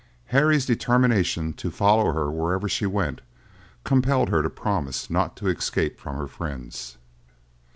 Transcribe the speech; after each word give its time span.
Harry's 0.29 0.65
determination 0.65 1.53
to 1.53 1.69
follow 1.69 2.11
her 2.11 2.31
wherever 2.31 2.67
she 2.67 2.87
went 2.87 3.21
compelled 3.83 4.29
her 4.29 4.41
to 4.41 4.49
promise 4.49 5.11
not 5.11 5.37
to 5.37 5.47
escape 5.47 5.99
from 5.99 6.17
her 6.17 6.25
friends. 6.25 6.97